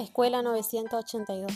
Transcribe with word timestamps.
Escuela 0.00 0.42
novecientos 0.42 0.98
ochenta 0.98 1.32
y 1.32 1.42
dos. 1.42 1.54